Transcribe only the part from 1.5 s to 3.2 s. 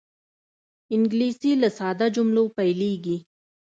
له ساده جملو پیلېږي